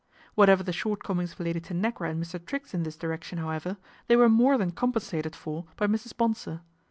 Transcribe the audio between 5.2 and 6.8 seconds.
for by Mrs. Bonsor.